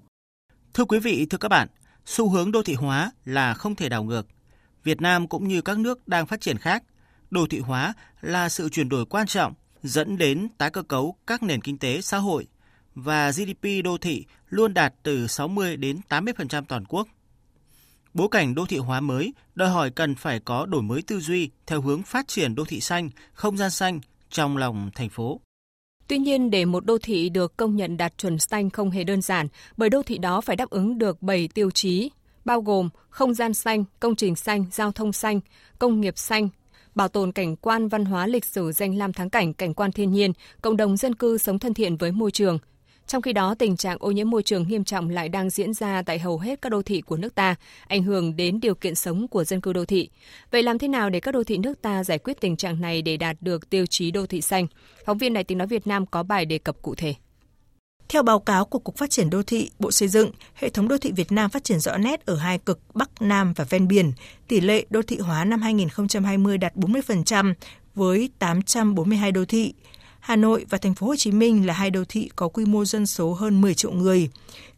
Thưa 0.74 0.86
quý 0.86 1.00
vị, 1.00 1.26
thưa 1.30 1.38
các 1.38 1.50
bạn, 1.50 1.68
xu 2.06 2.30
hướng 2.30 2.52
đô 2.52 2.64
thị 2.64 2.74
hóa 2.74 3.12
là 3.26 3.54
không 3.54 3.76
thể 3.76 3.90
đảo 3.90 4.04
ngược. 4.04 4.28
Việt 4.84 5.02
Nam 5.02 5.28
cũng 5.28 5.48
như 5.48 5.62
các 5.62 5.80
nước 5.80 6.08
đang 6.08 6.28
phát 6.28 6.42
triển 6.42 6.58
khác, 6.58 6.84
đô 7.32 7.48
thị 7.48 7.60
hóa 7.60 7.94
là 8.22 8.50
sự 8.50 8.70
chuyển 8.70 8.90
đổi 8.90 9.06
quan 9.06 9.28
trọng 9.28 9.54
dẫn 9.84 10.18
đến 10.18 10.48
tái 10.58 10.70
cơ 10.70 10.82
cấu 10.82 11.16
các 11.28 11.44
nền 11.44 11.62
kinh 11.62 11.78
tế 11.78 12.02
xã 12.02 12.18
hội 12.18 12.48
và 12.96 13.32
GDP 13.32 13.84
đô 13.84 13.98
thị 13.98 14.26
luôn 14.50 14.74
đạt 14.74 14.94
từ 15.04 15.28
60 15.28 15.78
đến 15.78 16.00
80% 16.10 16.64
toàn 16.68 16.86
quốc. 16.86 17.08
Bối 18.14 18.28
cảnh 18.32 18.56
đô 18.56 18.66
thị 18.66 18.78
hóa 18.78 19.00
mới 19.00 19.34
đòi 19.56 19.70
hỏi 19.70 19.90
cần 19.90 20.16
phải 20.16 20.40
có 20.40 20.66
đổi 20.66 20.82
mới 20.82 21.02
tư 21.02 21.20
duy 21.20 21.50
theo 21.66 21.82
hướng 21.82 22.04
phát 22.04 22.28
triển 22.28 22.56
đô 22.56 22.66
thị 22.66 22.82
xanh, 22.82 23.10
không 23.34 23.58
gian 23.58 23.72
xanh 23.72 24.00
trong 24.30 24.58
lòng 24.58 24.90
thành 24.96 25.10
phố. 25.10 25.42
Tuy 26.08 26.18
nhiên, 26.18 26.50
để 26.50 26.66
một 26.66 26.86
đô 26.86 26.98
thị 26.98 27.30
được 27.30 27.58
công 27.58 27.76
nhận 27.76 27.98
đạt 27.98 28.18
chuẩn 28.18 28.40
xanh 28.40 28.70
không 28.70 28.92
hề 28.92 29.04
đơn 29.04 29.22
giản, 29.22 29.48
bởi 29.78 29.90
đô 29.90 30.04
thị 30.04 30.18
đó 30.18 30.42
phải 30.42 30.56
đáp 30.56 30.70
ứng 30.70 30.98
được 30.98 31.22
7 31.22 31.48
tiêu 31.48 31.72
chí, 31.72 32.12
bao 32.46 32.62
gồm 32.62 32.90
không 33.10 33.34
gian 33.34 33.54
xanh, 33.54 33.84
công 34.00 34.16
trình 34.16 34.36
xanh, 34.36 34.66
giao 34.72 34.92
thông 34.92 35.14
xanh, 35.14 35.40
công 35.80 36.02
nghiệp 36.02 36.18
xanh, 36.18 36.50
bảo 36.96 37.08
tồn 37.08 37.32
cảnh 37.32 37.56
quan 37.56 37.88
văn 37.88 38.06
hóa 38.06 38.28
lịch 38.28 38.46
sử 38.46 38.72
danh 38.72 38.98
lam 38.98 39.14
thắng 39.14 39.30
cảnh, 39.30 39.54
cảnh 39.54 39.74
quan 39.74 39.92
thiên 39.92 40.12
nhiên, 40.12 40.34
cộng 40.62 40.78
đồng 40.78 40.98
dân 40.98 41.16
cư 41.16 41.38
sống 41.38 41.60
thân 41.60 41.74
thiện 41.74 41.98
với 41.98 42.12
môi 42.12 42.32
trường. 42.32 42.60
Trong 43.08 43.22
khi 43.22 43.34
đó, 43.34 43.56
tình 43.56 43.78
trạng 43.78 43.98
ô 44.00 44.12
nhiễm 44.12 44.30
môi 44.30 44.44
trường 44.44 44.68
nghiêm 44.68 44.84
trọng 44.84 45.10
lại 45.10 45.30
đang 45.30 45.50
diễn 45.50 45.74
ra 45.74 46.02
tại 46.02 46.20
hầu 46.20 46.40
hết 46.40 46.62
các 46.62 46.70
đô 46.70 46.82
thị 46.82 47.02
của 47.02 47.18
nước 47.18 47.36
ta, 47.36 47.56
ảnh 47.88 48.04
hưởng 48.04 48.36
đến 48.36 48.60
điều 48.60 48.76
kiện 48.76 48.96
sống 48.96 49.28
của 49.28 49.44
dân 49.44 49.62
cư 49.62 49.74
đô 49.74 49.86
thị. 49.86 50.10
Vậy 50.52 50.64
làm 50.64 50.78
thế 50.78 50.88
nào 50.88 51.10
để 51.10 51.20
các 51.20 51.32
đô 51.32 51.44
thị 51.44 51.58
nước 51.58 51.82
ta 51.82 52.04
giải 52.04 52.18
quyết 52.18 52.42
tình 52.42 52.58
trạng 52.58 52.82
này 52.82 53.02
để 53.02 53.18
đạt 53.18 53.38
được 53.42 53.70
tiêu 53.70 53.86
chí 53.86 54.12
đô 54.12 54.26
thị 54.26 54.42
xanh? 54.42 54.68
Phóng 55.06 55.18
viên 55.18 55.34
Đài 55.34 55.44
tiếng 55.44 55.58
nói 55.58 55.68
Việt 55.68 55.88
Nam 55.88 56.06
có 56.06 56.24
bài 56.24 56.46
đề 56.46 56.58
cập 56.58 56.82
cụ 56.82 56.96
thể. 56.96 57.14
Theo 58.10 58.24
báo 58.24 58.40
cáo 58.40 58.66
của 58.66 58.80
Cục 58.80 58.98
Phát 58.98 59.10
triển 59.10 59.30
Đô 59.30 59.44
thị, 59.44 59.70
Bộ 59.80 59.92
Xây 59.92 60.08
dựng, 60.08 60.32
hệ 60.54 60.70
thống 60.70 60.88
đô 60.88 60.98
thị 60.98 61.12
Việt 61.12 61.32
Nam 61.32 61.50
phát 61.50 61.64
triển 61.64 61.80
rõ 61.80 61.98
nét 61.98 62.26
ở 62.26 62.36
hai 62.36 62.58
cực 62.58 62.80
Bắc, 62.94 63.22
Nam 63.22 63.54
và 63.54 63.66
ven 63.70 63.88
biển. 63.88 64.12
Tỷ 64.48 64.62
lệ 64.62 64.86
đô 64.90 65.02
thị 65.02 65.18
hóa 65.18 65.46
năm 65.46 65.62
2020 65.62 66.58
đạt 66.58 66.76
40% 66.76 67.54
với 67.96 68.30
842 68.40 69.32
đô 69.32 69.46
thị. 69.46 69.74
Hà 70.20 70.36
Nội 70.36 70.66
và 70.70 70.78
thành 70.78 70.96
phố 70.96 71.08
Hồ 71.08 71.16
Chí 71.16 71.32
Minh 71.32 71.68
là 71.68 71.74
hai 71.74 71.92
đô 71.92 72.04
thị 72.10 72.30
có 72.36 72.48
quy 72.48 72.66
mô 72.66 72.86
dân 72.86 73.06
số 73.06 73.34
hơn 73.34 73.62
10 73.62 73.74
triệu 73.74 73.92
người. 73.92 74.30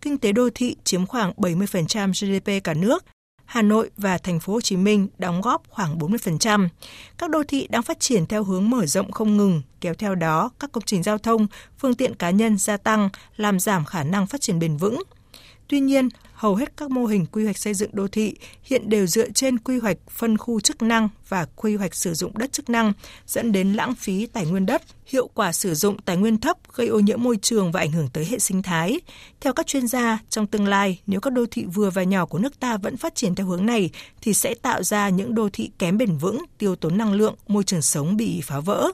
Kinh 0.02 0.18
tế 0.18 0.32
đô 0.32 0.50
thị 0.56 0.76
chiếm 0.84 1.06
khoảng 1.06 1.34
70% 1.38 2.12
GDP 2.12 2.64
cả 2.64 2.74
nước, 2.74 3.06
Hà 3.46 3.62
Nội 3.62 3.90
và 3.98 4.18
thành 4.18 4.40
phố 4.40 4.54
Hồ 4.54 4.62
Chí 4.62 4.78
Minh 4.78 5.08
đóng 5.18 5.42
góp 5.42 5.64
khoảng 5.70 6.00
40%. 6.00 6.70
Các 7.18 7.30
đô 7.30 7.44
thị 7.48 7.68
đang 7.70 7.84
phát 7.84 8.00
triển 8.00 8.26
theo 8.26 8.44
hướng 8.44 8.70
mở 8.70 8.86
rộng 8.86 9.12
không 9.12 9.38
ngừng, 9.38 9.62
kéo 9.82 9.94
theo 9.94 10.16
đó 10.16 10.52
các 10.60 10.72
công 10.72 10.84
trình 10.84 11.04
giao 11.04 11.18
thông, 11.18 11.48
phương 11.78 11.96
tiện 11.96 12.16
cá 12.16 12.30
nhân 12.30 12.58
gia 12.58 12.78
tăng, 12.78 13.10
làm 13.38 13.60
giảm 13.60 13.86
khả 13.86 14.04
năng 14.04 14.28
phát 14.28 14.42
triển 14.42 14.60
bền 14.60 14.78
vững. 14.78 15.04
Tuy 15.68 15.80
nhiên, 15.80 16.10
hầu 16.36 16.56
hết 16.56 16.78
các 16.78 16.92
mô 16.92 17.06
hình 17.06 17.26
quy 17.26 17.44
hoạch 17.44 17.58
xây 17.58 17.74
dựng 17.74 17.90
đô 17.94 18.08
thị 18.08 18.36
hiện 18.64 18.90
đều 18.90 19.08
dựa 19.08 19.30
trên 19.30 19.60
quy 19.60 19.80
hoạch 19.80 19.98
phân 20.10 20.38
khu 20.38 20.60
chức 20.60 20.82
năng 20.82 21.10
và 21.30 21.46
quy 21.56 21.76
hoạch 21.76 21.96
sử 21.96 22.14
dụng 22.14 22.38
đất 22.38 22.52
chức 22.52 22.70
năng, 22.70 22.94
dẫn 23.28 23.52
đến 23.52 23.74
lãng 23.74 23.96
phí 23.96 24.26
tài 24.26 24.46
nguyên 24.46 24.66
đất, 24.66 24.82
hiệu 25.06 25.28
quả 25.28 25.52
sử 25.52 25.74
dụng 25.74 26.02
tài 26.02 26.18
nguyên 26.18 26.38
thấp, 26.38 26.58
gây 26.74 26.88
ô 26.88 27.00
nhiễm 27.00 27.24
môi 27.24 27.38
trường 27.42 27.72
và 27.72 27.80
ảnh 27.80 27.92
hưởng 27.92 28.08
tới 28.14 28.26
hệ 28.26 28.40
sinh 28.40 28.62
thái. 28.62 29.00
Theo 29.42 29.54
các 29.54 29.68
chuyên 29.68 29.88
gia, 29.88 30.20
trong 30.30 30.48
tương 30.48 30.68
lai, 30.68 31.02
nếu 31.08 31.20
các 31.20 31.34
đô 31.34 31.46
thị 31.52 31.66
vừa 31.66 31.90
và 31.90 32.04
nhỏ 32.04 32.26
của 32.26 32.38
nước 32.38 32.60
ta 32.60 32.78
vẫn 32.78 32.98
phát 32.98 33.16
triển 33.16 33.36
theo 33.36 33.48
hướng 33.48 33.66
này, 33.66 33.90
thì 34.22 34.34
sẽ 34.34 34.54
tạo 34.54 34.84
ra 34.84 35.10
những 35.10 35.36
đô 35.36 35.50
thị 35.54 35.72
kém 35.80 35.98
bền 35.98 36.18
vững, 36.18 36.46
tiêu 36.58 36.76
tốn 36.76 36.98
năng 36.98 37.14
lượng, 37.14 37.36
môi 37.48 37.64
trường 37.64 37.82
sống 37.82 38.18
bị 38.18 38.42
phá 38.42 38.60
vỡ. 38.60 38.92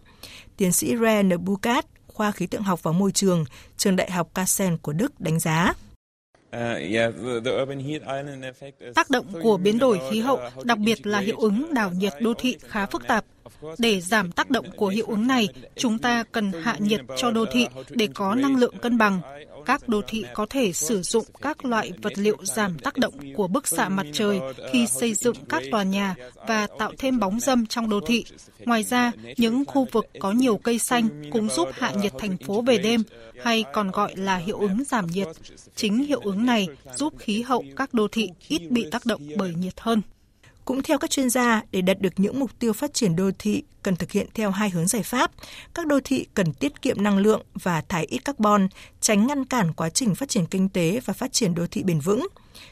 Tiến 0.57 0.71
sĩ 0.71 0.95
Ren 1.01 1.45
Bukat, 1.45 1.85
khoa 2.07 2.31
khí 2.31 2.47
tượng 2.47 2.63
học 2.63 2.83
và 2.83 2.91
môi 2.91 3.11
trường, 3.11 3.45
trường 3.77 3.95
Đại 3.95 4.11
học 4.11 4.29
Kassel 4.33 4.73
của 4.81 4.93
Đức 4.93 5.19
đánh 5.19 5.39
giá. 5.39 5.73
Tác 8.95 9.09
động 9.09 9.25
của 9.43 9.57
biến 9.57 9.79
đổi 9.79 9.99
khí 10.11 10.19
hậu, 10.19 10.39
đặc 10.63 10.77
biệt 10.77 11.07
là 11.07 11.19
hiệu 11.19 11.37
ứng 11.37 11.73
đảo 11.73 11.91
nhiệt 11.91 12.13
đô 12.19 12.33
thị 12.33 12.57
khá 12.67 12.85
phức 12.85 13.07
tạp. 13.07 13.25
Để 13.77 14.01
giảm 14.01 14.31
tác 14.31 14.49
động 14.49 14.65
của 14.75 14.87
hiệu 14.87 15.05
ứng 15.07 15.27
này, 15.27 15.47
chúng 15.75 15.99
ta 15.99 16.23
cần 16.31 16.51
hạ 16.63 16.75
nhiệt 16.79 17.01
cho 17.17 17.31
đô 17.31 17.45
thị 17.51 17.67
để 17.89 18.07
có 18.13 18.35
năng 18.35 18.55
lượng 18.55 18.77
cân 18.77 18.97
bằng. 18.97 19.21
Các 19.65 19.87
đô 19.89 20.01
thị 20.07 20.25
có 20.33 20.45
thể 20.49 20.73
sử 20.73 21.01
dụng 21.01 21.25
các 21.41 21.65
loại 21.65 21.91
vật 22.01 22.13
liệu 22.15 22.37
giảm 22.43 22.79
tác 22.79 22.97
động 22.97 23.13
của 23.35 23.47
bức 23.47 23.67
xạ 23.67 23.89
mặt 23.89 24.05
trời 24.13 24.39
khi 24.71 24.87
xây 24.87 25.13
dựng 25.13 25.35
các 25.49 25.63
tòa 25.71 25.83
nhà 25.83 26.15
và 26.47 26.67
tạo 26.79 26.91
thêm 26.97 27.19
bóng 27.19 27.39
dâm 27.39 27.65
trong 27.65 27.89
đô 27.89 27.99
thị. 28.07 28.25
Ngoài 28.59 28.83
ra, 28.83 29.11
những 29.37 29.65
khu 29.65 29.87
vực 29.91 30.05
có 30.19 30.31
nhiều 30.31 30.57
cây 30.57 30.79
xanh 30.79 31.31
cũng 31.31 31.49
giúp 31.49 31.69
hạ 31.73 31.91
nhiệt 31.91 32.13
thành 32.19 32.37
phố 32.37 32.61
về 32.61 32.77
đêm, 32.77 33.03
hay 33.43 33.65
còn 33.73 33.91
gọi 33.91 34.15
là 34.15 34.37
hiệu 34.37 34.57
ứng 34.59 34.83
giảm 34.83 35.07
nhiệt. 35.07 35.27
Chính 35.75 36.03
hiệu 36.03 36.19
ứng 36.23 36.45
này 36.45 36.67
giúp 36.95 37.13
khí 37.19 37.41
hậu 37.41 37.63
các 37.75 37.93
đô 37.93 38.07
thị 38.07 38.29
ít 38.47 38.71
bị 38.71 38.85
tác 38.91 39.05
động 39.05 39.21
bởi 39.37 39.53
nhiệt 39.53 39.79
hơn. 39.79 40.01
Cũng 40.65 40.83
theo 40.83 40.97
các 40.97 41.09
chuyên 41.09 41.29
gia, 41.29 41.61
để 41.71 41.81
đạt 41.81 42.01
được 42.01 42.13
những 42.17 42.39
mục 42.39 42.59
tiêu 42.59 42.73
phát 42.73 42.93
triển 42.93 43.15
đô 43.15 43.31
thị 43.39 43.63
cần 43.83 43.95
thực 43.95 44.11
hiện 44.11 44.27
theo 44.33 44.51
hai 44.51 44.69
hướng 44.69 44.87
giải 44.87 45.03
pháp. 45.03 45.31
Các 45.73 45.87
đô 45.87 45.99
thị 46.03 46.25
cần 46.33 46.53
tiết 46.53 46.81
kiệm 46.81 47.03
năng 47.03 47.17
lượng 47.17 47.41
và 47.53 47.81
thải 47.81 48.05
ít 48.05 48.25
carbon, 48.25 48.67
tránh 49.01 49.27
ngăn 49.27 49.45
cản 49.45 49.73
quá 49.73 49.89
trình 49.89 50.15
phát 50.15 50.29
triển 50.29 50.45
kinh 50.45 50.69
tế 50.69 50.99
và 51.05 51.13
phát 51.13 51.33
triển 51.33 51.55
đô 51.55 51.67
thị 51.67 51.83
bền 51.83 51.99
vững. 51.99 52.27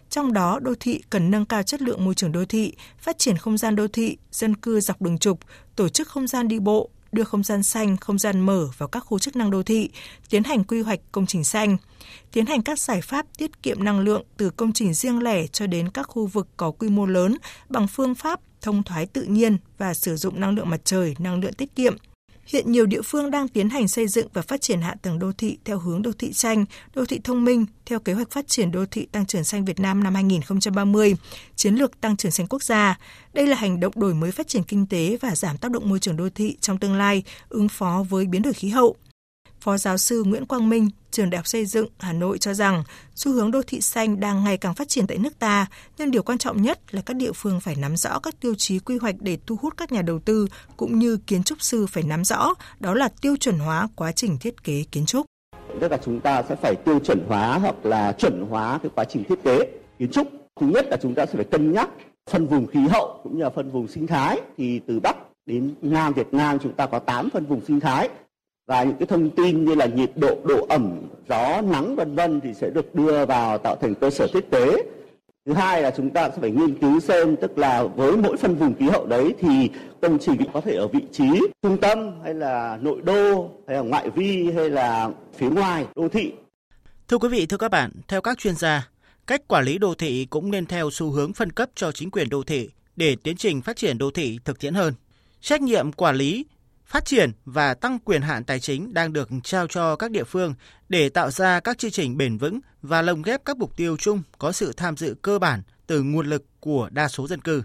Trong 0.09 0.33
đó, 0.33 0.59
đô 0.59 0.73
thị 0.79 1.01
cần 1.09 1.31
nâng 1.31 1.45
cao 1.45 1.63
chất 1.63 1.81
lượng 1.81 2.05
môi 2.05 2.15
trường 2.15 2.31
đô 2.31 2.45
thị, 2.45 2.73
phát 2.99 3.17
triển 3.17 3.37
không 3.37 3.57
gian 3.57 3.75
đô 3.75 3.87
thị, 3.87 4.17
dân 4.31 4.55
cư 4.55 4.79
dọc 4.79 5.01
đường 5.01 5.17
trục, 5.17 5.39
tổ 5.75 5.89
chức 5.89 6.07
không 6.07 6.27
gian 6.27 6.47
đi 6.47 6.59
bộ, 6.59 6.89
đưa 7.11 7.23
không 7.23 7.43
gian 7.43 7.63
xanh, 7.63 7.97
không 7.97 8.19
gian 8.19 8.39
mở 8.39 8.67
vào 8.77 8.89
các 8.89 8.99
khu 8.99 9.19
chức 9.19 9.35
năng 9.35 9.51
đô 9.51 9.63
thị, 9.63 9.89
tiến 10.29 10.43
hành 10.43 10.63
quy 10.63 10.81
hoạch 10.81 10.99
công 11.11 11.25
trình 11.25 11.43
xanh, 11.43 11.77
tiến 12.31 12.45
hành 12.45 12.61
các 12.61 12.79
giải 12.79 13.01
pháp 13.01 13.25
tiết 13.37 13.63
kiệm 13.63 13.83
năng 13.83 13.99
lượng 13.99 14.23
từ 14.37 14.49
công 14.49 14.73
trình 14.73 14.93
riêng 14.93 15.23
lẻ 15.23 15.47
cho 15.47 15.67
đến 15.67 15.89
các 15.89 16.03
khu 16.03 16.27
vực 16.27 16.47
có 16.57 16.71
quy 16.71 16.89
mô 16.89 17.05
lớn 17.05 17.37
bằng 17.69 17.87
phương 17.87 18.15
pháp 18.15 18.39
thông 18.61 18.83
thoái 18.83 19.05
tự 19.05 19.23
nhiên 19.23 19.57
và 19.77 19.93
sử 19.93 20.15
dụng 20.15 20.39
năng 20.39 20.55
lượng 20.55 20.69
mặt 20.69 20.81
trời, 20.83 21.15
năng 21.19 21.41
lượng 21.41 21.53
tiết 21.53 21.75
kiệm, 21.75 21.95
Hiện 22.49 22.71
nhiều 22.71 22.85
địa 22.85 23.01
phương 23.01 23.31
đang 23.31 23.47
tiến 23.47 23.69
hành 23.69 23.87
xây 23.87 24.07
dựng 24.07 24.27
và 24.33 24.41
phát 24.41 24.61
triển 24.61 24.81
hạ 24.81 24.95
tầng 25.01 25.19
đô 25.19 25.31
thị 25.31 25.57
theo 25.65 25.79
hướng 25.79 26.01
đô 26.01 26.11
thị 26.11 26.33
xanh, 26.33 26.65
đô 26.95 27.05
thị 27.05 27.19
thông 27.23 27.45
minh 27.45 27.65
theo 27.85 27.99
kế 27.99 28.13
hoạch 28.13 28.31
phát 28.31 28.47
triển 28.47 28.71
đô 28.71 28.85
thị 28.85 29.07
tăng 29.11 29.25
trưởng 29.25 29.43
xanh 29.43 29.65
Việt 29.65 29.79
Nam 29.79 30.03
năm 30.03 30.15
2030, 30.15 31.15
chiến 31.55 31.75
lược 31.75 32.01
tăng 32.01 32.17
trưởng 32.17 32.31
xanh 32.31 32.47
quốc 32.47 32.63
gia. 32.63 32.97
Đây 33.33 33.47
là 33.47 33.55
hành 33.55 33.79
động 33.79 33.93
đổi 33.95 34.13
mới 34.13 34.31
phát 34.31 34.47
triển 34.47 34.63
kinh 34.63 34.85
tế 34.87 35.17
và 35.21 35.35
giảm 35.35 35.57
tác 35.57 35.71
động 35.71 35.89
môi 35.89 35.99
trường 35.99 36.17
đô 36.17 36.29
thị 36.29 36.57
trong 36.61 36.77
tương 36.77 36.97
lai, 36.97 37.23
ứng 37.49 37.69
phó 37.69 38.05
với 38.09 38.25
biến 38.25 38.41
đổi 38.41 38.53
khí 38.53 38.69
hậu. 38.69 38.95
Phó 39.61 39.77
giáo 39.77 39.97
sư 39.97 40.23
Nguyễn 40.23 40.45
Quang 40.45 40.69
Minh, 40.69 40.89
trường 41.11 41.29
Đại 41.29 41.37
học 41.37 41.47
Xây 41.47 41.65
dựng 41.65 41.87
Hà 41.99 42.13
Nội 42.13 42.37
cho 42.37 42.53
rằng 42.53 42.83
xu 43.15 43.31
hướng 43.31 43.51
đô 43.51 43.61
thị 43.67 43.81
xanh 43.81 44.19
đang 44.19 44.43
ngày 44.43 44.57
càng 44.57 44.75
phát 44.75 44.89
triển 44.89 45.07
tại 45.07 45.17
nước 45.17 45.39
ta, 45.39 45.65
nhưng 45.97 46.11
điều 46.11 46.23
quan 46.23 46.37
trọng 46.37 46.61
nhất 46.61 46.79
là 46.91 47.01
các 47.01 47.15
địa 47.15 47.31
phương 47.31 47.59
phải 47.59 47.75
nắm 47.75 47.97
rõ 47.97 48.19
các 48.19 48.39
tiêu 48.39 48.53
chí 48.57 48.79
quy 48.79 48.97
hoạch 48.97 49.15
để 49.19 49.37
thu 49.47 49.57
hút 49.61 49.73
các 49.77 49.91
nhà 49.91 50.01
đầu 50.01 50.19
tư 50.19 50.47
cũng 50.77 50.99
như 50.99 51.17
kiến 51.17 51.43
trúc 51.43 51.61
sư 51.61 51.85
phải 51.87 52.03
nắm 52.03 52.23
rõ, 52.23 52.53
đó 52.79 52.93
là 52.93 53.09
tiêu 53.21 53.35
chuẩn 53.35 53.59
hóa 53.59 53.87
quá 53.95 54.11
trình 54.11 54.37
thiết 54.37 54.63
kế 54.63 54.83
kiến 54.91 55.05
trúc. 55.05 55.25
Tức 55.81 55.91
là 55.91 55.97
chúng 56.05 56.19
ta 56.19 56.43
sẽ 56.49 56.55
phải 56.55 56.75
tiêu 56.85 56.99
chuẩn 56.99 57.25
hóa 57.27 57.57
hoặc 57.57 57.75
là 57.85 58.11
chuẩn 58.11 58.45
hóa 58.49 58.79
cái 58.83 58.91
quá 58.95 59.05
trình 59.05 59.23
thiết 59.23 59.43
kế 59.43 59.59
kiến 59.99 60.11
trúc. 60.11 60.27
Thứ 60.61 60.67
nhất 60.67 60.85
là 60.89 60.97
chúng 61.01 61.15
ta 61.15 61.25
sẽ 61.25 61.33
phải 61.35 61.45
cân 61.51 61.71
nhắc 61.71 61.89
phân 62.29 62.47
vùng 62.47 62.67
khí 62.67 62.79
hậu 62.79 63.19
cũng 63.23 63.37
như 63.37 63.43
là 63.43 63.49
phân 63.49 63.71
vùng 63.71 63.87
sinh 63.87 64.07
thái 64.07 64.41
thì 64.57 64.79
từ 64.87 64.99
Bắc 64.99 65.15
đến 65.45 65.73
Nam 65.81 66.13
Việt 66.13 66.33
Nam 66.33 66.57
chúng 66.59 66.73
ta 66.73 66.85
có 66.85 66.99
8 66.99 67.29
phân 67.29 67.45
vùng 67.45 67.65
sinh 67.65 67.79
thái 67.79 68.09
và 68.69 68.83
những 68.83 68.97
cái 68.97 69.05
thông 69.05 69.29
tin 69.29 69.65
như 69.65 69.75
là 69.75 69.85
nhiệt 69.85 70.11
độ, 70.15 70.37
độ 70.43 70.65
ẩm, 70.69 71.01
gió, 71.29 71.61
nắng 71.61 71.95
vân 71.95 72.15
vân 72.15 72.41
thì 72.41 72.53
sẽ 72.53 72.69
được 72.69 72.95
đưa 72.95 73.25
vào 73.25 73.57
tạo 73.57 73.75
thành 73.81 73.95
cơ 73.95 74.09
sở 74.09 74.27
thiết 74.33 74.51
kế. 74.51 74.83
Thứ 75.45 75.53
hai 75.53 75.81
là 75.81 75.91
chúng 75.97 76.09
ta 76.09 76.29
sẽ 76.29 76.37
phải 76.41 76.51
nghiên 76.51 76.79
cứu 76.79 76.99
xem 76.99 77.35
tức 77.35 77.57
là 77.57 77.83
với 77.83 78.17
mỗi 78.17 78.37
phân 78.37 78.55
vùng 78.55 78.73
khí 78.79 78.85
hậu 78.85 79.05
đấy 79.05 79.33
thì 79.39 79.69
công 80.01 80.19
trình 80.19 80.41
có 80.53 80.61
thể 80.61 80.75
ở 80.75 80.87
vị 80.87 80.99
trí 81.11 81.27
trung 81.61 81.77
tâm 81.77 82.11
hay 82.23 82.33
là 82.33 82.77
nội 82.81 83.01
đô 83.01 83.49
hay 83.67 83.77
là 83.77 83.81
ngoại 83.81 84.09
vi 84.09 84.51
hay 84.51 84.69
là 84.69 85.09
phía 85.37 85.49
ngoài 85.49 85.85
đô 85.95 86.09
thị. 86.09 86.31
Thưa 87.07 87.17
quý 87.17 87.29
vị, 87.29 87.45
thưa 87.45 87.57
các 87.57 87.71
bạn, 87.71 87.91
theo 88.07 88.21
các 88.21 88.37
chuyên 88.37 88.55
gia, 88.55 88.89
cách 89.27 89.47
quản 89.47 89.65
lý 89.65 89.77
đô 89.77 89.93
thị 89.95 90.27
cũng 90.29 90.51
nên 90.51 90.65
theo 90.65 90.89
xu 90.91 91.11
hướng 91.11 91.33
phân 91.33 91.51
cấp 91.51 91.69
cho 91.75 91.91
chính 91.91 92.11
quyền 92.11 92.29
đô 92.29 92.43
thị 92.43 92.69
để 92.95 93.15
tiến 93.23 93.37
trình 93.37 93.61
phát 93.61 93.77
triển 93.77 93.97
đô 93.97 94.11
thị 94.11 94.39
thực 94.45 94.59
tiễn 94.59 94.73
hơn. 94.73 94.93
Trách 95.41 95.61
nhiệm 95.61 95.91
quản 95.91 96.15
lý 96.15 96.45
phát 96.89 97.05
triển 97.05 97.31
và 97.45 97.73
tăng 97.73 97.99
quyền 97.99 98.21
hạn 98.21 98.43
tài 98.43 98.59
chính 98.59 98.93
đang 98.93 99.13
được 99.13 99.29
trao 99.43 99.67
cho 99.67 99.95
các 99.95 100.11
địa 100.11 100.23
phương 100.23 100.53
để 100.89 101.09
tạo 101.09 101.31
ra 101.31 101.59
các 101.59 101.77
chương 101.77 101.91
trình 101.91 102.17
bền 102.17 102.37
vững 102.37 102.59
và 102.81 103.01
lồng 103.01 103.21
ghép 103.21 103.45
các 103.45 103.57
mục 103.57 103.77
tiêu 103.77 103.97
chung 103.97 104.21
có 104.37 104.51
sự 104.51 104.73
tham 104.77 104.97
dự 104.97 105.15
cơ 105.21 105.39
bản 105.39 105.61
từ 105.87 106.03
nguồn 106.03 106.25
lực 106.25 106.45
của 106.59 106.89
đa 106.91 107.07
số 107.07 107.27
dân 107.27 107.41
cư. 107.41 107.63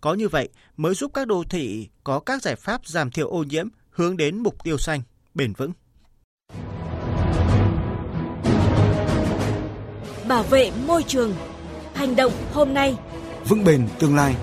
Có 0.00 0.14
như 0.14 0.28
vậy 0.28 0.48
mới 0.76 0.94
giúp 0.94 1.10
các 1.14 1.26
đô 1.26 1.44
thị 1.50 1.88
có 2.04 2.20
các 2.20 2.42
giải 2.42 2.56
pháp 2.56 2.86
giảm 2.86 3.10
thiểu 3.10 3.28
ô 3.28 3.42
nhiễm 3.42 3.68
hướng 3.90 4.16
đến 4.16 4.38
mục 4.38 4.64
tiêu 4.64 4.78
xanh, 4.78 5.02
bền 5.34 5.52
vững. 5.52 5.72
Bảo 10.28 10.42
vệ 10.42 10.72
môi 10.86 11.02
trường. 11.02 11.34
Hành 11.94 12.16
động 12.16 12.32
hôm 12.52 12.74
nay 12.74 12.96
vững 13.48 13.64
bền 13.64 13.88
tương 13.98 14.16
lai. 14.16 14.36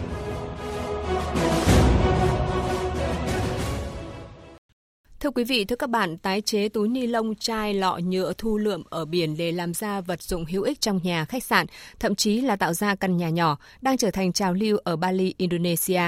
Thưa 5.20 5.32
quý 5.32 5.44
vị, 5.44 5.66
thưa 5.66 5.76
các 5.76 5.90
bạn, 5.90 6.18
tái 6.18 6.42
chế 6.42 6.70
túi 6.70 6.88
ni 6.88 7.08
lông, 7.08 7.36
chai, 7.36 7.74
lọ 7.74 8.00
nhựa 8.04 8.34
thu 8.38 8.58
lượm 8.58 8.84
ở 8.90 9.06
biển 9.06 9.38
để 9.38 9.52
làm 9.52 9.74
ra 9.74 10.02
vật 10.02 10.22
dụng 10.22 10.46
hữu 10.46 10.64
ích 10.64 10.82
trong 10.82 11.00
nhà, 11.04 11.26
khách 11.26 11.44
sạn, 11.44 11.66
thậm 12.00 12.16
chí 12.16 12.42
là 12.42 12.56
tạo 12.56 12.74
ra 12.74 12.96
căn 12.96 13.18
nhà 13.18 13.30
nhỏ, 13.30 13.58
đang 13.82 13.98
trở 13.98 14.12
thành 14.12 14.34
trào 14.34 14.54
lưu 14.54 14.78
ở 14.84 14.96
Bali, 14.96 15.34
Indonesia. 15.38 16.02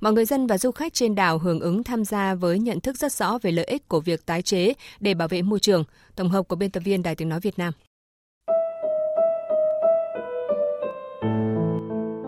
Mọi 0.00 0.12
người 0.12 0.24
dân 0.24 0.46
và 0.46 0.58
du 0.58 0.70
khách 0.70 0.94
trên 0.94 1.14
đảo 1.14 1.38
hưởng 1.38 1.60
ứng 1.60 1.84
tham 1.84 2.04
gia 2.04 2.34
với 2.34 2.58
nhận 2.58 2.80
thức 2.80 2.96
rất 2.96 3.12
rõ 3.12 3.38
về 3.42 3.50
lợi 3.50 3.64
ích 3.64 3.88
của 3.88 4.00
việc 4.00 4.26
tái 4.26 4.42
chế 4.42 4.72
để 5.00 5.14
bảo 5.14 5.28
vệ 5.28 5.42
môi 5.42 5.60
trường. 5.60 5.84
Tổng 6.16 6.28
hợp 6.28 6.48
của 6.48 6.56
biên 6.56 6.70
tập 6.70 6.82
viên 6.84 7.02
Đài 7.02 7.14
Tiếng 7.14 7.28
Nói 7.28 7.40
Việt 7.40 7.58
Nam. 7.58 7.72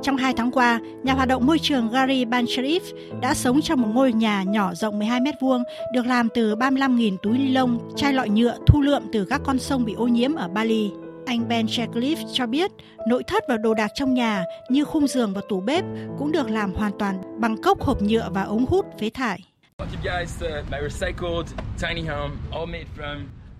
Trong 0.06 0.16
hai 0.16 0.34
tháng 0.36 0.50
qua, 0.50 0.80
nhà 1.02 1.12
hoạt 1.12 1.28
động 1.28 1.46
môi 1.46 1.58
trường 1.58 1.90
Gary 1.90 2.24
Bansharif 2.24 2.80
đã 3.20 3.34
sống 3.34 3.62
trong 3.62 3.82
một 3.82 3.88
ngôi 3.94 4.12
nhà 4.12 4.42
nhỏ 4.42 4.74
rộng 4.74 4.98
12 4.98 5.20
mét 5.20 5.34
vuông 5.40 5.62
được 5.92 6.06
làm 6.06 6.28
từ 6.34 6.54
35.000 6.54 7.16
túi 7.22 7.38
ni 7.38 7.48
lông, 7.48 7.90
chai 7.96 8.12
lọ 8.12 8.24
nhựa 8.24 8.58
thu 8.66 8.80
lượm 8.80 9.02
từ 9.12 9.24
các 9.24 9.40
con 9.44 9.58
sông 9.58 9.84
bị 9.84 9.94
ô 9.94 10.06
nhiễm 10.06 10.34
ở 10.34 10.48
Bali. 10.48 10.90
Anh 11.26 11.48
Ben 11.48 11.66
Shecliffe 11.66 12.32
cho 12.32 12.46
biết 12.46 12.70
nội 13.08 13.22
thất 13.26 13.44
và 13.48 13.56
đồ 13.56 13.74
đạc 13.74 13.90
trong 13.94 14.14
nhà 14.14 14.44
như 14.68 14.84
khung 14.84 15.06
giường 15.06 15.34
và 15.34 15.40
tủ 15.48 15.60
bếp 15.60 15.84
cũng 16.18 16.32
được 16.32 16.50
làm 16.50 16.74
hoàn 16.74 16.92
toàn 16.98 17.40
bằng 17.40 17.62
cốc 17.62 17.80
hộp 17.80 18.02
nhựa 18.02 18.28
và 18.30 18.42
ống 18.42 18.66
hút 18.66 18.86
phế 19.00 19.10
thải. 19.10 19.40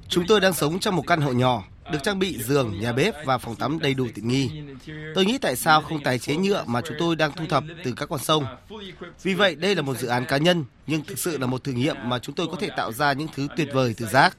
Chúng 0.08 0.26
tôi 0.26 0.40
đang 0.40 0.52
sống 0.52 0.78
trong 0.78 0.96
một 0.96 1.06
căn 1.06 1.20
hộ 1.20 1.32
nhỏ, 1.32 1.64
được 1.92 1.98
trang 2.02 2.18
bị 2.18 2.42
giường, 2.42 2.80
nhà 2.80 2.92
bếp 2.92 3.14
và 3.24 3.38
phòng 3.38 3.56
tắm 3.56 3.78
đầy 3.78 3.94
đủ 3.94 4.06
tiện 4.14 4.28
nghi. 4.28 4.50
Tôi 5.14 5.24
nghĩ 5.24 5.38
tại 5.38 5.56
sao 5.56 5.82
không 5.82 6.02
tái 6.02 6.18
chế 6.18 6.36
nhựa 6.36 6.64
mà 6.66 6.80
chúng 6.80 6.96
tôi 6.98 7.16
đang 7.16 7.32
thu 7.32 7.44
thập 7.48 7.64
từ 7.84 7.92
các 7.96 8.08
con 8.08 8.18
sông. 8.18 8.44
Vì 9.22 9.34
vậy, 9.34 9.54
đây 9.54 9.74
là 9.74 9.82
một 9.82 9.98
dự 9.98 10.08
án 10.08 10.24
cá 10.24 10.36
nhân, 10.36 10.64
nhưng 10.86 11.04
thực 11.04 11.18
sự 11.18 11.38
là 11.38 11.46
một 11.46 11.64
thử 11.64 11.72
nghiệm 11.72 11.96
mà 12.02 12.18
chúng 12.18 12.34
tôi 12.34 12.46
có 12.46 12.56
thể 12.60 12.68
tạo 12.76 12.92
ra 12.92 13.12
những 13.12 13.28
thứ 13.34 13.48
tuyệt 13.56 13.68
vời 13.72 13.94
từ 13.96 14.06
rác. 14.06 14.36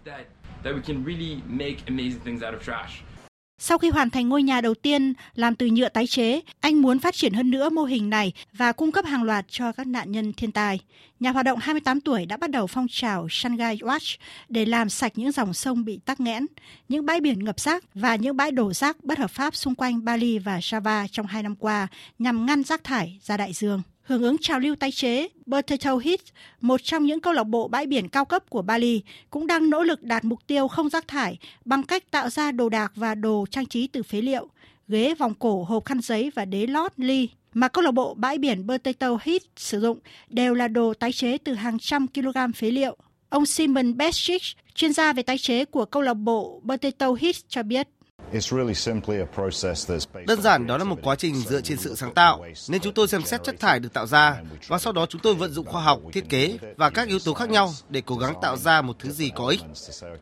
Sau 3.59 3.77
khi 3.77 3.89
hoàn 3.89 4.09
thành 4.09 4.29
ngôi 4.29 4.43
nhà 4.43 4.61
đầu 4.61 4.73
tiên 4.73 5.13
làm 5.35 5.55
từ 5.55 5.65
nhựa 5.67 5.89
tái 5.89 6.07
chế, 6.07 6.41
anh 6.59 6.81
muốn 6.81 6.99
phát 6.99 7.13
triển 7.13 7.33
hơn 7.33 7.51
nữa 7.51 7.69
mô 7.69 7.83
hình 7.83 8.09
này 8.09 8.33
và 8.53 8.71
cung 8.71 8.91
cấp 8.91 9.05
hàng 9.05 9.23
loạt 9.23 9.45
cho 9.49 9.71
các 9.71 9.87
nạn 9.87 10.11
nhân 10.11 10.33
thiên 10.33 10.51
tai. 10.51 10.79
Nhà 11.19 11.31
hoạt 11.31 11.45
động 11.45 11.59
28 11.61 12.01
tuổi 12.01 12.25
đã 12.25 12.37
bắt 12.37 12.49
đầu 12.49 12.67
phong 12.67 12.87
trào 12.89 13.27
Shanghai 13.29 13.77
Watch 13.77 14.17
để 14.49 14.65
làm 14.65 14.89
sạch 14.89 15.11
những 15.15 15.31
dòng 15.31 15.53
sông 15.53 15.85
bị 15.85 15.99
tắc 16.05 16.19
nghẽn, 16.19 16.45
những 16.89 17.05
bãi 17.05 17.21
biển 17.21 17.43
ngập 17.43 17.59
rác 17.59 17.83
và 17.93 18.15
những 18.15 18.37
bãi 18.37 18.51
đổ 18.51 18.73
rác 18.73 19.03
bất 19.03 19.17
hợp 19.17 19.31
pháp 19.31 19.55
xung 19.55 19.75
quanh 19.75 20.05
Bali 20.05 20.39
và 20.39 20.59
Java 20.59 21.07
trong 21.11 21.25
hai 21.25 21.43
năm 21.43 21.55
qua 21.55 21.87
nhằm 22.19 22.45
ngăn 22.45 22.63
rác 22.63 22.83
thải 22.83 23.19
ra 23.23 23.37
đại 23.37 23.53
dương. 23.53 23.81
Hưởng 24.07 24.23
ứng 24.23 24.37
trào 24.37 24.59
lưu 24.59 24.75
tái 24.75 24.91
chế, 24.91 25.27
Potato 25.51 25.97
Hit, 25.97 26.19
một 26.61 26.83
trong 26.83 27.05
những 27.05 27.19
câu 27.19 27.33
lạc 27.33 27.43
bộ 27.43 27.67
bãi 27.67 27.85
biển 27.85 28.09
cao 28.09 28.25
cấp 28.25 28.49
của 28.49 28.61
Bali, 28.61 29.01
cũng 29.29 29.47
đang 29.47 29.69
nỗ 29.69 29.83
lực 29.83 30.03
đạt 30.03 30.25
mục 30.25 30.47
tiêu 30.47 30.67
không 30.67 30.89
rác 30.89 31.07
thải 31.07 31.37
bằng 31.65 31.83
cách 31.83 32.11
tạo 32.11 32.29
ra 32.29 32.51
đồ 32.51 32.69
đạc 32.69 32.91
và 32.95 33.15
đồ 33.15 33.45
trang 33.51 33.65
trí 33.65 33.87
từ 33.87 34.03
phế 34.03 34.21
liệu, 34.21 34.47
ghế, 34.87 35.15
vòng 35.15 35.33
cổ, 35.39 35.63
hộp 35.63 35.85
khăn 35.85 36.01
giấy 36.01 36.31
và 36.35 36.45
đế 36.45 36.67
lót, 36.67 36.91
ly 36.97 37.29
mà 37.53 37.67
câu 37.67 37.83
lạc 37.83 37.91
bộ 37.91 38.13
bãi 38.13 38.37
biển 38.37 38.67
Potato 38.67 39.17
Hit 39.23 39.43
sử 39.55 39.79
dụng 39.79 39.99
đều 40.29 40.53
là 40.53 40.67
đồ 40.67 40.93
tái 40.93 41.11
chế 41.11 41.37
từ 41.37 41.53
hàng 41.53 41.79
trăm 41.79 42.07
kg 42.07 42.53
phế 42.55 42.71
liệu. 42.71 42.97
Ông 43.29 43.45
Simon 43.45 43.97
Bestich, 43.97 44.43
chuyên 44.75 44.93
gia 44.93 45.13
về 45.13 45.23
tái 45.23 45.37
chế 45.37 45.65
của 45.65 45.85
câu 45.85 46.01
lạc 46.01 46.13
bộ 46.13 46.61
Potato 46.67 47.13
Hit 47.19 47.35
cho 47.49 47.63
biết. 47.63 47.87
Đơn 50.27 50.41
giản 50.41 50.67
đó 50.67 50.77
là 50.77 50.83
một 50.83 50.99
quá 51.03 51.15
trình 51.15 51.35
dựa 51.35 51.61
trên 51.61 51.77
sự 51.77 51.95
sáng 51.95 52.13
tạo, 52.13 52.45
nên 52.69 52.81
chúng 52.81 52.93
tôi 52.93 53.07
xem 53.07 53.21
xét 53.21 53.43
chất 53.43 53.59
thải 53.59 53.79
được 53.79 53.93
tạo 53.93 54.07
ra 54.07 54.41
và 54.67 54.79
sau 54.79 54.93
đó 54.93 55.05
chúng 55.09 55.21
tôi 55.21 55.35
vận 55.35 55.51
dụng 55.51 55.65
khoa 55.65 55.81
học, 55.81 55.99
thiết 56.13 56.29
kế 56.29 56.57
và 56.77 56.89
các 56.89 57.07
yếu 57.07 57.19
tố 57.19 57.33
khác 57.33 57.49
nhau 57.49 57.71
để 57.89 58.01
cố 58.05 58.15
gắng 58.15 58.33
tạo 58.41 58.57
ra 58.57 58.81
một 58.81 58.99
thứ 58.99 59.11
gì 59.11 59.31
có 59.35 59.47
ích. 59.47 59.59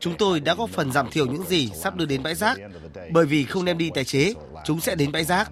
Chúng 0.00 0.14
tôi 0.18 0.40
đã 0.40 0.54
góp 0.54 0.70
phần 0.70 0.92
giảm 0.92 1.10
thiểu 1.10 1.26
những 1.26 1.42
gì 1.42 1.70
sắp 1.74 1.96
đưa 1.96 2.04
đến 2.04 2.22
bãi 2.22 2.34
rác, 2.34 2.58
bởi 3.12 3.26
vì 3.26 3.44
không 3.44 3.64
đem 3.64 3.78
đi 3.78 3.90
tái 3.94 4.04
chế, 4.04 4.32
chúng 4.64 4.80
sẽ 4.80 4.94
đến 4.94 5.12
bãi 5.12 5.24
rác. 5.24 5.50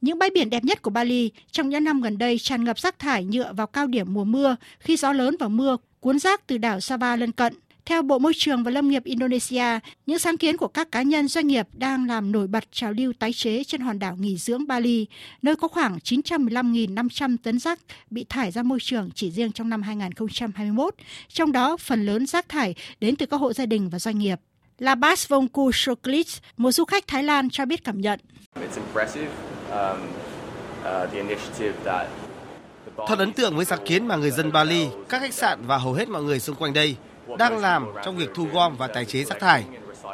Những 0.00 0.18
bãi 0.18 0.30
biển 0.34 0.50
đẹp 0.50 0.64
nhất 0.64 0.82
của 0.82 0.90
Bali 0.90 1.30
trong 1.50 1.68
những 1.68 1.84
năm 1.84 2.00
gần 2.00 2.18
đây 2.18 2.38
tràn 2.38 2.64
ngập 2.64 2.78
rác 2.78 2.98
thải 2.98 3.24
nhựa 3.24 3.52
vào 3.52 3.66
cao 3.66 3.86
điểm 3.86 4.14
mùa 4.14 4.24
mưa 4.24 4.56
khi 4.78 4.96
gió 4.96 5.12
lớn 5.12 5.36
và 5.40 5.48
mưa 5.48 5.76
cuốn 6.00 6.18
rác 6.18 6.46
từ 6.46 6.58
đảo 6.58 6.80
Sava 6.80 7.16
lân 7.16 7.32
cận. 7.32 7.54
Theo 7.86 8.02
Bộ 8.02 8.18
Môi 8.18 8.32
trường 8.36 8.64
và 8.64 8.70
Lâm 8.70 8.88
nghiệp 8.88 9.04
Indonesia, 9.04 9.78
những 10.06 10.18
sáng 10.18 10.36
kiến 10.36 10.56
của 10.56 10.68
các 10.68 10.92
cá 10.92 11.02
nhân 11.02 11.28
doanh 11.28 11.46
nghiệp 11.46 11.66
đang 11.72 12.06
làm 12.08 12.32
nổi 12.32 12.46
bật 12.46 12.64
trào 12.72 12.92
lưu 12.92 13.12
tái 13.18 13.32
chế 13.32 13.64
trên 13.64 13.80
hòn 13.80 13.98
đảo 13.98 14.16
nghỉ 14.20 14.36
dưỡng 14.36 14.66
Bali, 14.66 15.06
nơi 15.42 15.56
có 15.56 15.68
khoảng 15.68 15.98
915.500 15.98 17.36
tấn 17.42 17.58
rác 17.58 17.80
bị 18.10 18.24
thải 18.28 18.50
ra 18.50 18.62
môi 18.62 18.78
trường 18.82 19.10
chỉ 19.14 19.30
riêng 19.30 19.52
trong 19.52 19.68
năm 19.68 19.82
2021, 19.82 20.94
trong 21.28 21.52
đó 21.52 21.76
phần 21.76 22.06
lớn 22.06 22.26
rác 22.26 22.48
thải 22.48 22.74
đến 23.00 23.16
từ 23.16 23.26
các 23.26 23.36
hộ 23.36 23.52
gia 23.52 23.66
đình 23.66 23.88
và 23.88 23.98
doanh 23.98 24.18
nghiệp. 24.18 24.40
Labas 24.78 25.28
Vongku 25.28 25.72
Soklit, 25.72 26.26
một 26.56 26.72
du 26.72 26.84
khách 26.84 27.06
Thái 27.06 27.22
Lan 27.22 27.50
cho 27.50 27.64
biết 27.64 27.84
cảm 27.84 28.00
nhận. 28.00 28.20
Um, 28.54 28.62
uh, 30.80 31.10
Thật 33.08 33.18
ấn 33.18 33.32
tượng 33.32 33.56
với 33.56 33.64
sáng 33.64 33.86
kiến 33.86 34.06
mà 34.06 34.16
người 34.16 34.30
dân 34.30 34.52
Bali, 34.52 34.86
các 35.08 35.20
khách 35.20 35.34
sạn 35.34 35.58
và 35.66 35.78
hầu 35.78 35.92
hết 35.92 36.08
mọi 36.08 36.22
người 36.22 36.40
xung 36.40 36.56
quanh 36.56 36.72
đây 36.72 36.96
đang 37.38 37.58
làm 37.58 37.86
trong 38.04 38.16
việc 38.16 38.30
thu 38.34 38.46
gom 38.52 38.76
và 38.76 38.86
tái 38.86 39.04
chế 39.04 39.24
rác 39.24 39.40
thải. 39.40 39.64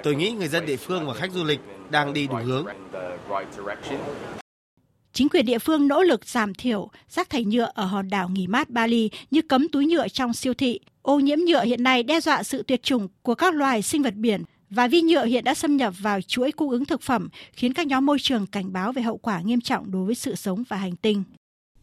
Tôi 0.03 0.15
nghĩ 0.15 0.31
người 0.31 0.49
dân 0.49 0.67
địa 0.67 0.77
phương 0.77 1.07
và 1.07 1.15
khách 1.15 1.33
du 1.33 1.45
lịch 1.45 1.61
đang 1.91 2.13
đi 2.13 2.27
đúng 2.27 2.45
hướng. 2.45 2.67
Chính 5.13 5.29
quyền 5.29 5.47
địa 5.47 5.59
phương 5.59 5.89
nỗ 5.89 6.03
lực 6.03 6.27
giảm 6.27 6.55
thiểu 6.55 6.91
rác 7.09 7.31
thải 7.31 7.45
nhựa 7.45 7.71
ở 7.75 7.85
hòn 7.85 8.11
đảo 8.11 8.29
nghỉ 8.29 8.47
mát 8.47 8.71
Bali 8.71 9.11
như 9.31 9.43
cấm 9.43 9.69
túi 9.69 9.87
nhựa 9.87 10.09
trong 10.09 10.33
siêu 10.33 10.55
thị. 10.55 10.81
Ô 11.03 11.19
nhiễm 11.19 11.39
nhựa 11.39 11.65
hiện 11.65 11.83
nay 11.83 12.03
đe 12.03 12.21
dọa 12.21 12.43
sự 12.43 12.63
tuyệt 12.63 12.83
chủng 12.83 13.09
của 13.23 13.35
các 13.35 13.55
loài 13.55 13.83
sinh 13.83 14.03
vật 14.03 14.15
biển 14.15 14.43
và 14.71 14.89
vi 14.89 15.03
nhựa 15.03 15.25
hiện 15.25 15.45
đã 15.45 15.55
xâm 15.55 15.77
nhập 15.77 15.95
vào 15.99 16.21
chuỗi 16.21 16.53
cung 16.53 16.71
ứng 16.71 16.85
thực 16.85 17.03
phẩm, 17.03 17.29
khiến 17.53 17.73
các 17.73 17.87
nhóm 17.87 18.07
môi 18.07 18.19
trường 18.21 18.47
cảnh 18.47 18.73
báo 18.73 18.93
về 18.93 19.03
hậu 19.03 19.17
quả 19.17 19.41
nghiêm 19.41 19.61
trọng 19.61 19.91
đối 19.91 20.07
với 20.07 20.15
sự 20.15 20.35
sống 20.35 20.65
và 20.69 20.77
hành 20.77 20.97
tinh. 20.97 21.25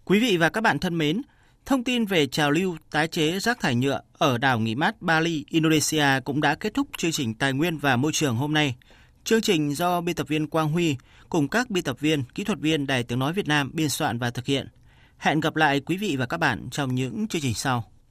Quý 0.05 0.19
vị 0.19 0.37
và 0.37 0.49
các 0.49 0.61
bạn 0.61 0.79
thân 0.79 0.97
mến, 0.97 1.21
Thông 1.65 1.83
tin 1.83 2.05
về 2.05 2.27
trào 2.27 2.51
lưu 2.51 2.77
tái 2.91 3.07
chế 3.07 3.39
rác 3.39 3.59
thải 3.59 3.75
nhựa 3.75 4.01
ở 4.13 4.37
đảo 4.37 4.59
nghỉ 4.59 4.75
mát 4.75 5.01
Bali, 5.01 5.45
Indonesia 5.49 6.05
cũng 6.25 6.41
đã 6.41 6.55
kết 6.55 6.73
thúc 6.73 6.87
chương 6.97 7.11
trình 7.11 7.33
Tài 7.33 7.53
nguyên 7.53 7.77
và 7.77 7.95
Môi 7.95 8.11
trường 8.11 8.35
hôm 8.35 8.53
nay. 8.53 8.75
Chương 9.23 9.41
trình 9.41 9.75
do 9.75 10.01
biên 10.01 10.15
tập 10.15 10.27
viên 10.27 10.47
Quang 10.47 10.69
Huy 10.69 10.95
cùng 11.29 11.47
các 11.47 11.69
biên 11.69 11.83
tập 11.83 11.99
viên, 11.99 12.23
kỹ 12.35 12.43
thuật 12.43 12.59
viên 12.59 12.87
Đài 12.87 13.03
Tiếng 13.03 13.19
Nói 13.19 13.33
Việt 13.33 13.47
Nam 13.47 13.71
biên 13.73 13.89
soạn 13.89 14.19
và 14.19 14.29
thực 14.29 14.45
hiện. 14.45 14.67
Hẹn 15.17 15.39
gặp 15.39 15.55
lại 15.55 15.79
quý 15.79 15.97
vị 15.97 16.15
và 16.19 16.25
các 16.25 16.37
bạn 16.37 16.67
trong 16.71 16.95
những 16.95 17.27
chương 17.27 17.41
trình 17.41 17.53
sau. 17.53 17.91